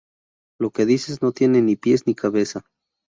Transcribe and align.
Lo 0.59 0.71
que 0.71 0.87
dices 0.87 1.21
no 1.21 1.31
tiene 1.31 1.61
ni 1.61 1.75
pies 1.75 2.07
ni 2.07 2.15
cabeza 2.15 2.63